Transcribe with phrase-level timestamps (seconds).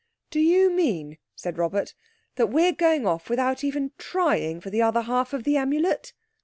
[0.31, 1.93] "Do you mean," said Robert,
[2.33, 6.13] "that we're going off without even trying for the other half of the Amulet?"